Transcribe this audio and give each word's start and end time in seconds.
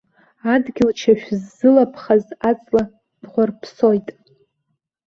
Адгьыл 0.53 0.89
чашә 0.99 1.27
ззылаԥхаз 1.41 2.25
аҵла 2.49 2.83
тәӷәарԥсоит. 3.21 4.07